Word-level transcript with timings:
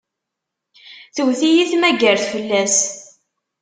Tewwet-iyi 1.15 1.65
tmaggart 1.71 2.23
fell-as. 2.31 2.77